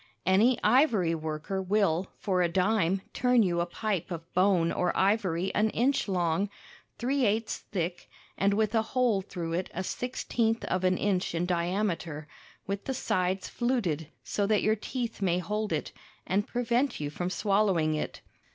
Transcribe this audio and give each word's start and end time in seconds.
Any 0.25 0.57
ivory 0.63 1.13
worker 1.13 1.61
will 1.61 2.07
for 2.17 2.41
a 2.41 2.49
dime 2.49 3.03
turn 3.13 3.43
you 3.43 3.61
a 3.61 3.67
pipe 3.67 4.09
of 4.09 4.33
bone 4.33 4.71
or 4.71 4.97
ivory 4.97 5.53
an 5.53 5.69
inch 5.69 6.07
long, 6.07 6.49
three 6.97 7.23
eighths 7.23 7.59
thick, 7.71 8.09
and 8.35 8.55
with 8.55 8.73
a 8.73 8.81
hole 8.81 9.21
through 9.21 9.53
it 9.53 9.69
a 9.75 9.83
sixteenth 9.83 10.63
of 10.65 10.83
an 10.83 10.97
inch 10.97 11.35
in 11.35 11.45
diameter, 11.45 12.27
with 12.65 12.85
the 12.85 12.95
sides 12.95 13.47
fluted 13.47 14.07
so 14.23 14.47
that 14.47 14.63
your 14.63 14.75
teeth 14.75 15.21
may 15.21 15.37
hold 15.37 15.71
it, 15.71 15.91
and 16.25 16.47
prevent 16.47 16.99
you 16.99 17.11
from 17.11 17.29
swallowing 17.29 17.93
it. 17.93 18.21